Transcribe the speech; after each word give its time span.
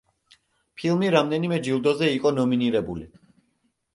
ფილმი 0.79 1.09
რამდენიმე 1.15 1.59
ჯილდოზე 1.67 2.09
იყო 2.15 2.31
ნომინირებული. 2.39 3.05